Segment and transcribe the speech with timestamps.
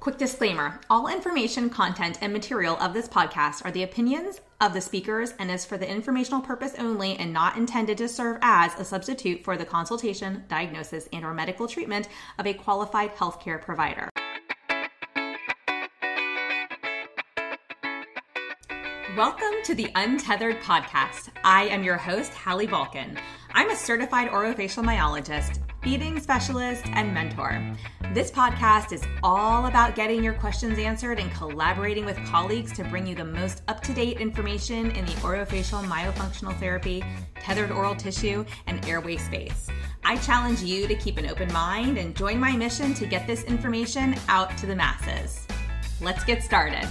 [0.00, 4.80] Quick disclaimer all information, content, and material of this podcast are the opinions of the
[4.80, 8.84] speakers and is for the informational purpose only and not intended to serve as a
[8.86, 12.08] substitute for the consultation, diagnosis, and or medical treatment
[12.38, 14.08] of a qualified healthcare provider.
[19.18, 21.28] Welcome to the Untethered Podcast.
[21.44, 23.18] I am your host, Hallie Bulkin.
[23.52, 27.60] I'm a certified orofacial myologist, feeding specialist, and mentor.
[28.12, 33.06] This podcast is all about getting your questions answered and collaborating with colleagues to bring
[33.06, 37.02] you the most up to date information in the orofacial myofunctional therapy,
[37.36, 39.68] tethered oral tissue, and airway space.
[40.04, 43.44] I challenge you to keep an open mind and join my mission to get this
[43.44, 45.46] information out to the masses.
[46.00, 46.88] Let's get started.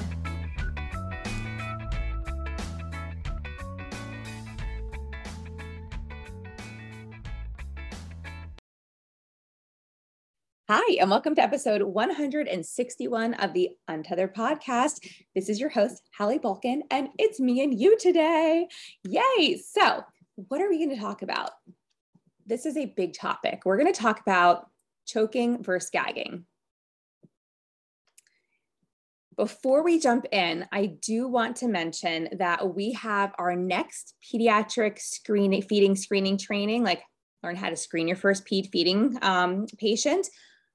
[10.71, 14.99] Hi, and welcome to episode 161 of the Untethered podcast.
[15.33, 18.67] This is your host, Hallie Bulkin, and it's me and you today.
[19.03, 19.57] Yay!
[19.57, 20.03] So,
[20.35, 21.49] what are we going to talk about?
[22.45, 23.63] This is a big topic.
[23.65, 24.69] We're going to talk about
[25.07, 26.45] choking versus gagging.
[29.37, 34.99] Before we jump in, I do want to mention that we have our next pediatric
[34.99, 37.01] screening, feeding screening training, like
[37.41, 40.27] learn how to screen your first ped feeding um, patient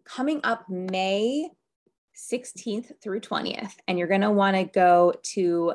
[0.05, 1.49] coming up May
[2.17, 3.73] 16th through 20th.
[3.89, 5.75] And you're going to want to go to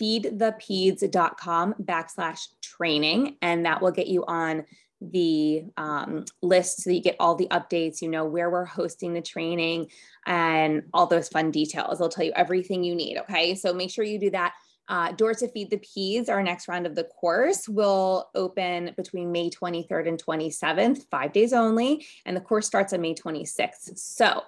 [0.00, 4.64] feedthepeds.com backslash training, and that will get you on
[5.00, 9.12] the um, list so that you get all the updates, you know, where we're hosting
[9.12, 9.88] the training
[10.26, 12.00] and all those fun details.
[12.00, 13.18] I'll tell you everything you need.
[13.18, 13.54] Okay.
[13.54, 14.54] So make sure you do that.
[14.88, 19.32] Uh, Doors to Feed the Peds, our next round of the course, will open between
[19.32, 22.06] May 23rd and 27th, five days only.
[22.26, 23.98] And the course starts on May 26th.
[23.98, 24.42] So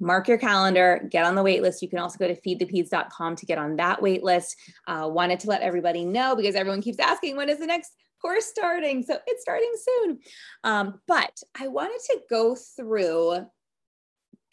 [0.00, 1.82] mark your calendar, get on the wait list.
[1.82, 4.56] You can also go to feedthepeds.com to get on that wait list.
[4.86, 8.46] Uh, wanted to let everybody know because everyone keeps asking when is the next course
[8.46, 9.02] starting?
[9.02, 10.18] So it's starting soon.
[10.62, 13.46] Um, but I wanted to go through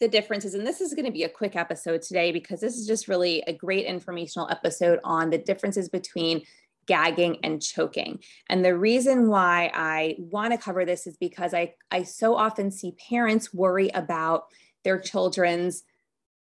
[0.02, 0.54] the differences.
[0.54, 3.40] And this is going to be a quick episode today because this is just really
[3.46, 6.42] a great informational episode on the differences between
[6.86, 8.18] gagging and choking.
[8.50, 12.72] And the reason why I want to cover this is because I, I so often
[12.72, 14.46] see parents worry about
[14.82, 15.84] their children's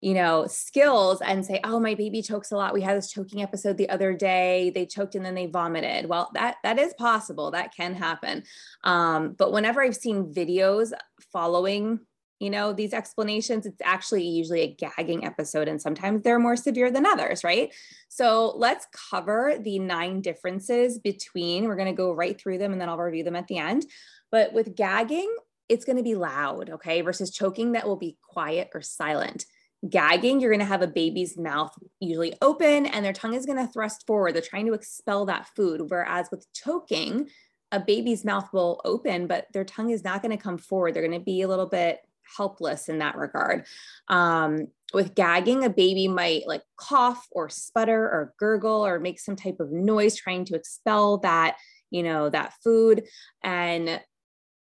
[0.01, 3.41] you know skills and say oh my baby chokes a lot we had this choking
[3.41, 7.53] episode the other day they choked and then they vomited well that that is possible
[7.53, 8.43] that can happen
[8.83, 10.91] um, but whenever i've seen videos
[11.33, 12.01] following
[12.43, 16.91] you know these explanations it's actually usually a gagging episode and sometimes they're more severe
[16.91, 17.73] than others right?
[18.09, 22.81] So let's cover the nine differences between we're going to go right through them and
[22.81, 23.87] then i'll review them at the end.
[24.33, 25.35] But with gagging
[25.69, 29.47] it's going to be loud okay versus choking that will be quiet or silent.
[29.89, 33.65] Gagging you're going to have a baby's mouth usually open and their tongue is going
[33.65, 34.35] to thrust forward.
[34.35, 37.29] They're trying to expel that food whereas with choking
[37.71, 40.93] a baby's mouth will open but their tongue is not going to come forward.
[40.93, 42.01] They're going to be a little bit
[42.37, 43.65] helpless in that regard.
[44.09, 49.37] Um, with gagging, a baby might like cough or sputter or gurgle or make some
[49.37, 51.57] type of noise trying to expel that,
[51.91, 53.05] you know, that food.
[53.43, 54.01] And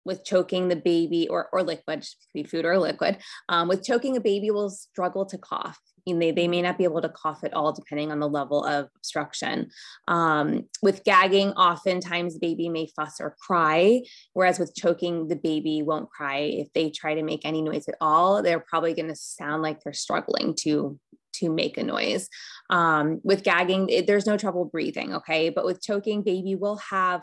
[0.09, 2.05] with choking the baby or, or liquid,
[2.35, 5.79] be food or liquid, um, with choking a baby will struggle to cough
[6.17, 8.89] they, they may not be able to cough at all depending on the level of
[8.97, 9.69] obstruction.
[10.07, 14.03] Um, with gagging, oftentimes the baby may fuss or cry,
[14.33, 16.39] whereas with choking, the baby won't cry.
[16.39, 19.83] If they try to make any noise at all, they're probably going to sound like
[19.83, 20.99] they're struggling to
[21.35, 22.29] to make a noise.
[22.71, 25.51] Um, with gagging, it, there's no trouble breathing, okay?
[25.51, 27.23] But with choking, baby will have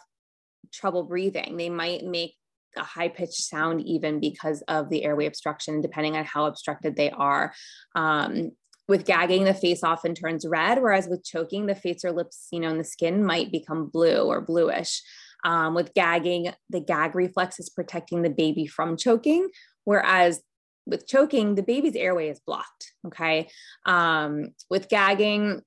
[0.74, 1.58] trouble breathing.
[1.58, 2.36] They might make
[2.78, 7.10] a high pitched sound even because of the airway obstruction, depending on how obstructed they
[7.10, 7.54] are.
[7.96, 8.52] Um,
[8.88, 12.60] with gagging, the face often turns red, whereas with choking, the face or lips, you
[12.60, 15.02] know, and the skin might become blue or bluish.
[15.44, 19.50] Um, with gagging, the gag reflex is protecting the baby from choking,
[19.84, 20.42] whereas
[20.86, 22.94] with choking, the baby's airway is blocked.
[23.08, 23.50] Okay.
[23.86, 25.62] Um, with gagging,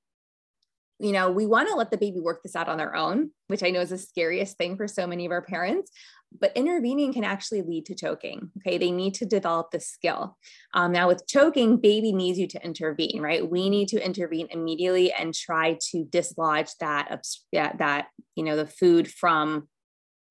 [1.00, 3.62] you know, we want to let the baby work this out on their own, which
[3.62, 5.90] I know is the scariest thing for so many of our parents
[6.40, 8.50] but intervening can actually lead to choking.
[8.58, 10.36] Okay, they need to develop the skill.
[10.74, 13.48] Um, now, with choking, baby needs you to intervene, right?
[13.48, 17.22] We need to intervene immediately and try to dislodge that
[17.52, 19.68] that, you know the food from.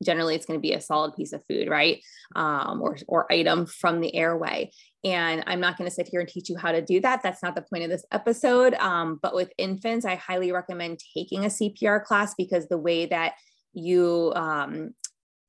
[0.03, 1.99] Generally, it's going to be a solid piece of food, right,
[2.35, 4.69] um, or or item from the airway.
[5.03, 7.23] And I'm not going to sit here and teach you how to do that.
[7.23, 8.75] That's not the point of this episode.
[8.75, 13.33] Um, but with infants, I highly recommend taking a CPR class because the way that
[13.73, 14.93] you um,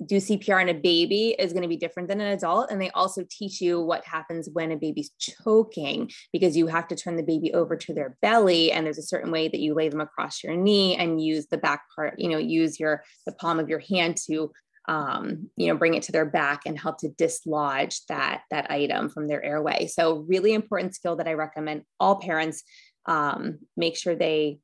[0.04, 2.70] do CPR on a baby is going to be different than an adult.
[2.70, 6.96] And they also teach you what happens when a baby's choking because you have to
[6.96, 8.70] turn the baby over to their belly.
[8.70, 11.58] And there's a certain way that you lay them across your knee and use the
[11.58, 14.52] back part, you know, use your the palm of your hand to
[14.88, 19.10] um, you know, bring it to their back and help to dislodge that that item
[19.10, 19.86] from their airway.
[19.86, 22.62] So really important skill that I recommend all parents
[23.04, 24.60] um, make sure they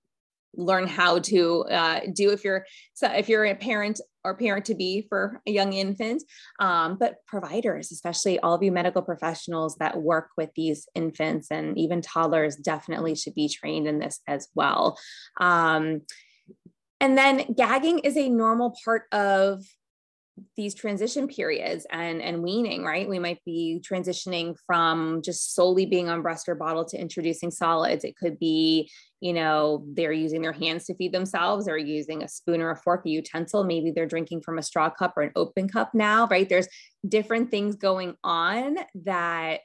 [0.57, 2.65] learn how to uh, do if you're
[2.95, 6.23] so if you're a parent or parent to be for a young infant
[6.61, 11.79] um, but providers especially all of you medical professionals that work with these infants and
[11.79, 14.99] even toddlers definitely should be trained in this as well.
[15.41, 16.03] Um,
[17.01, 19.65] and then gagging is a normal part of
[20.57, 23.09] these transition periods and and weaning right?
[23.09, 28.05] We might be transitioning from just solely being on breast or bottle to introducing solids.
[28.05, 28.91] It could be
[29.21, 32.77] you know they're using their hands to feed themselves or using a spoon or a
[32.77, 33.65] fork a utensil.
[33.65, 36.49] Maybe they're drinking from a straw cup or an open cup now right?
[36.49, 36.69] There's
[37.07, 39.61] different things going on that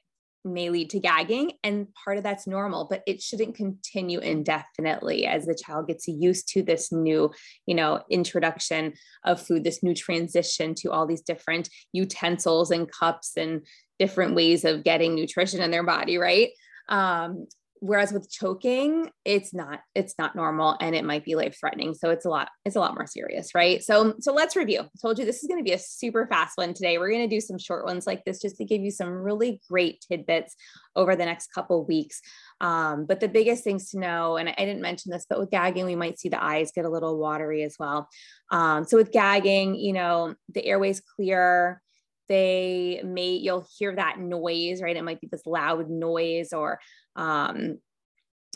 [0.45, 5.45] may lead to gagging and part of that's normal but it shouldn't continue indefinitely as
[5.45, 7.30] the child gets used to this new
[7.65, 8.94] you know introduction
[9.25, 13.62] of food this new transition to all these different utensils and cups and
[14.00, 16.50] different ways of getting nutrition in their body right?
[16.88, 17.47] Um,
[17.81, 22.10] whereas with choking it's not it's not normal and it might be life threatening so
[22.10, 23.84] it's a lot it's a lot more serious right?
[23.84, 24.81] So so let's review.
[24.81, 26.98] I told you this is going to be a super fast one today.
[26.98, 29.62] We're going to do some short ones like this just to give you some really
[29.70, 30.56] great tidbits
[30.96, 32.22] over the next couple weeks.
[32.62, 35.52] Um, but the biggest things to know and I, I, didn't mention this but with
[35.52, 38.10] gagging we might see the eyes get a little watery as well.
[38.52, 41.81] Um, so with gagging you know the airways clear.
[42.28, 44.96] They may you'll hear that noise right?
[44.96, 46.80] It might be this loud noise or
[47.19, 47.80] um,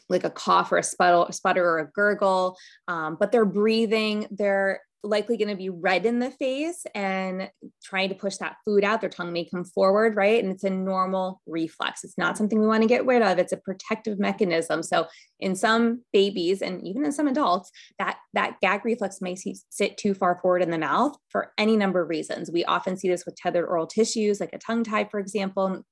[0.10, 2.58] like a cough or a sputter, sputter or a gurgle
[2.88, 7.50] um, but they're breathing they're likely going to be red in the face and
[7.84, 9.02] trying to push that food out.
[9.02, 10.42] Their tongue may come forward, right?
[10.42, 12.04] And it's a normal reflex.
[12.04, 13.38] It's not something we want to get rid of.
[13.38, 14.82] It's a protective mechanism.
[14.82, 15.08] So
[15.40, 17.70] in some babies and even in some adults,
[18.00, 19.36] that that gag reflex may
[19.70, 22.50] sit too far forward in the mouth for any number of reasons.
[22.50, 25.84] We often see this with tethered oral tissues, like a tongue tie, for example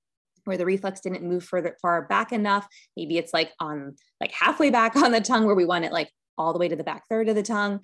[0.45, 2.67] where the reflex didn't move further far back enough.
[2.95, 6.09] Maybe it's like on like halfway back on the tongue where we want it like
[6.37, 7.81] all the way to the back third of the tongue.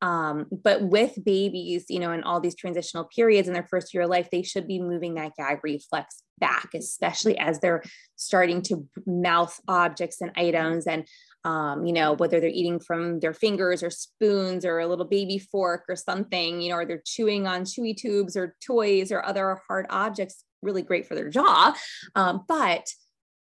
[0.00, 4.04] Um, but with babies, you know, in all these transitional periods in their first year
[4.04, 7.82] of life, they should be moving that gag reflex back, especially as they're
[8.14, 11.04] starting to mouth objects and items and
[11.44, 15.38] um, you know, whether they're eating from their fingers or spoons or a little baby
[15.38, 19.58] fork or something, you know, or they're chewing on chewy tubes or toys or other
[19.66, 21.74] hard objects, really great for their jaw.
[22.14, 22.88] Um, but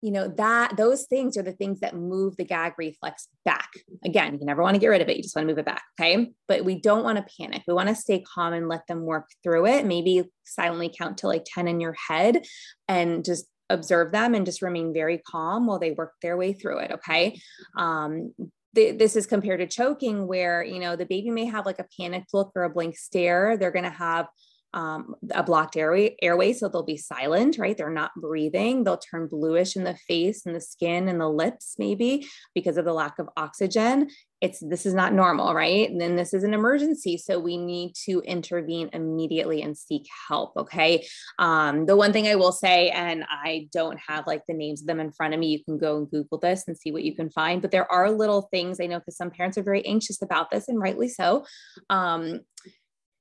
[0.05, 3.71] you know that those things are the things that move the gag reflex back
[4.05, 5.65] again you never want to get rid of it you just want to move it
[5.65, 8.87] back okay but we don't want to panic we want to stay calm and let
[8.87, 12.45] them work through it maybe silently count to like 10 in your head
[12.87, 16.81] and just observe them and just remain very calm while they work their way through
[16.81, 17.41] it okay
[17.79, 18.35] um,
[18.75, 22.35] this is compared to choking where you know the baby may have like a panicked
[22.35, 24.27] look or a blank stare they're going to have
[24.75, 27.77] um, a blocked airway, airway, so they'll be silent, right?
[27.77, 28.83] They're not breathing.
[28.83, 32.27] They'll turn bluish in the face and the skin and the lips, maybe
[32.57, 34.11] because of the lack of oxygen.
[34.41, 35.89] It's this is not normal, right?
[35.89, 40.57] And then this is an emergency, so we need to intervene immediately and seek help.
[40.57, 41.07] Okay.
[41.39, 44.89] Um, the one thing I will say, and I don't have like the names of
[44.89, 45.47] them in front of me.
[45.47, 47.63] You can go and Google this and see what you can find.
[47.63, 50.69] But there are little things I know because some parents are very anxious about this,
[50.69, 51.47] and rightly so.
[51.89, 52.41] Um,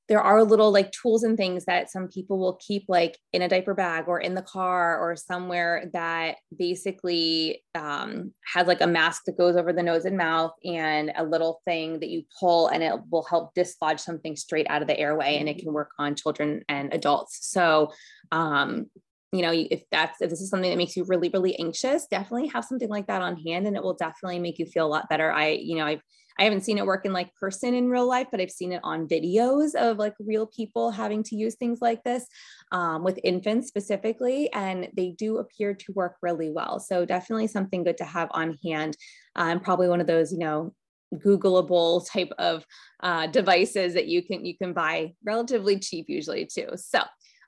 [0.09, 3.47] there are little like tools and things that some people will keep like in a
[3.47, 9.23] diaper bag or in the car or somewhere that basically um, has like a mask
[9.25, 12.83] that goes over the nose and mouth and a little thing that you pull and
[12.83, 16.15] it will help dislodge something straight out of the airway and it can work on
[16.15, 17.39] children and adults.
[17.41, 17.93] So
[18.31, 18.87] um,
[19.33, 22.47] you know if that's if this is something that makes you really really anxious definitely
[22.47, 25.09] have something like that on hand and it will definitely make you feel a lot
[25.09, 26.01] better i you know i've
[26.39, 28.81] I haven't seen it work in like person in real life, but I've seen it
[28.83, 32.25] on videos of like real people having to use things like this
[32.71, 36.79] um, with infants specifically, and they do appear to work really well.
[36.79, 38.97] So definitely something good to have on hand,
[39.35, 40.73] and probably one of those you know
[41.13, 42.65] Googleable type of
[43.01, 46.69] uh, devices that you can you can buy relatively cheap usually too.
[46.75, 47.03] So.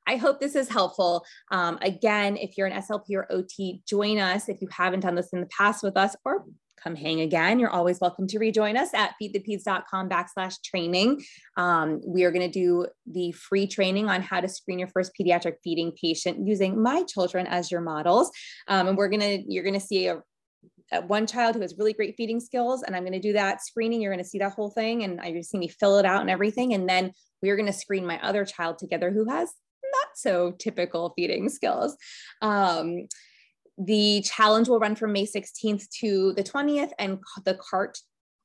[0.08, 1.26] I hope this is helpful.
[1.52, 5.34] Um, again, if you're an SLP or OT, join us if you haven't done this
[5.34, 6.46] in the past with us, or
[6.86, 7.60] come hang again.
[7.60, 11.24] You're always welcome to rejoin us at feedthepeds.com backslash training.
[11.58, 15.12] Um, we are going to do the free training on how to screen your first
[15.20, 18.30] pediatric feeding patient using my children as your models.
[18.68, 20.22] Um, and we're going to, you're going to see a
[21.08, 24.02] one child who has really great feeding skills, and I'm going to do that screening.
[24.02, 26.06] You're going to see that whole thing, and you're going to see me fill it
[26.06, 26.74] out and everything.
[26.74, 29.52] And then we're going to screen my other child together who has
[30.00, 31.96] not so typical feeding skills.
[32.42, 33.08] Um,
[33.78, 37.98] the challenge will run from May 16th to the 20th, and the cart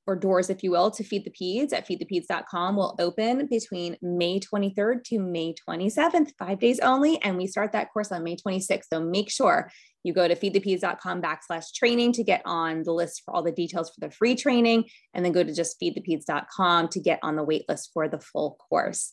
[0.07, 4.41] or doors, if you will, to Feed the Peds at feedthepeds.com will open between May
[4.41, 7.23] 23rd to May 27th, five days only.
[7.23, 8.85] And we start that course on May 26th.
[8.93, 9.71] So make sure
[10.03, 13.91] you go to feedthepeds.com backslash training to get on the list for all the details
[13.91, 17.69] for the free training, and then go to just feedthepeds.com to get on the wait
[17.69, 19.11] list for the full course.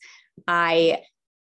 [0.48, 1.02] I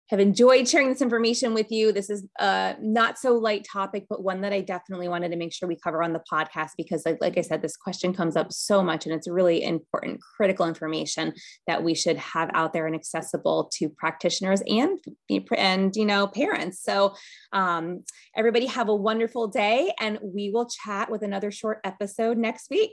[0.09, 1.93] have enjoyed sharing this information with you.
[1.93, 5.53] This is a not so light topic, but one that I definitely wanted to make
[5.53, 8.53] sure we cover on the podcast because, like, like I said, this question comes up
[8.53, 11.33] so much and it's really important, critical information
[11.67, 14.99] that we should have out there and accessible to practitioners and
[15.57, 16.83] and you know parents.
[16.83, 17.15] So,
[17.53, 18.05] um,
[18.37, 22.93] everybody have a wonderful day, and we will chat with another short episode next week.